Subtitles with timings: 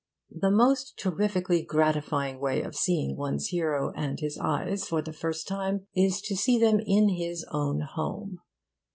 [0.35, 5.47] The most terrifically gratifying way of seeing one's hero and his eyes for the first
[5.47, 8.39] time is to see them in his own home.